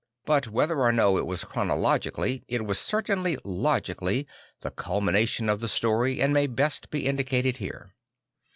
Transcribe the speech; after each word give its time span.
But 0.25 0.45
\vhether 0.45 0.77
or 0.79 0.91
no 0.91 1.19
it 1.19 1.27
was 1.27 1.43
chronologically 1.43 2.43
it 2.47 2.59
\vas 2.63 2.79
certainly 2.79 3.37
logically 3.43 4.25
the 4.61 4.71
culmination 4.71 5.47
of 5.47 5.59
the 5.59 5.67
story, 5.67 6.19
and 6.23 6.33
may 6.33 6.47
best 6.47 6.89
be 6.89 7.05
indicated 7.05 7.57
here. 7.57 7.93